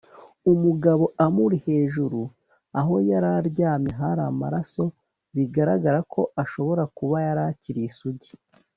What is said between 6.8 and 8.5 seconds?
kuba yari akiri isugi